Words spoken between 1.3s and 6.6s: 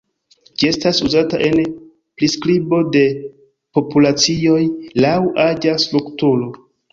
en priskribo de populacioj laŭ aĝa strukturo.